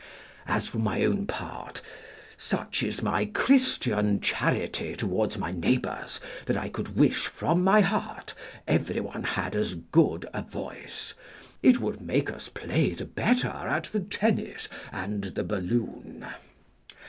As 0.47 0.67
for 0.67 0.79
my 0.79 1.05
own 1.05 1.27
part, 1.27 1.83
such 2.35 2.81
is 2.81 3.03
my 3.03 3.25
Christian 3.27 4.19
charity 4.19 4.95
towards 4.95 5.37
my 5.37 5.51
neighbours, 5.51 6.19
that 6.47 6.57
I 6.57 6.69
could 6.69 6.95
wish 6.95 7.27
from 7.27 7.63
my 7.63 7.81
heart 7.81 8.33
everyone 8.67 9.21
had 9.21 9.55
as 9.55 9.75
good 9.75 10.25
a 10.33 10.41
voice; 10.41 11.13
it 11.61 11.79
would 11.79 12.01
make 12.01 12.31
us 12.31 12.49
play 12.49 12.93
the 12.95 13.05
better 13.05 13.47
at 13.49 13.83
the 13.93 13.99
tennis 13.99 14.67
and 14.91 15.21
the 15.25 15.43
balloon. 15.43 16.25